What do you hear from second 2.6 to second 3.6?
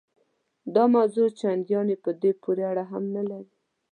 اړه هم نه لري.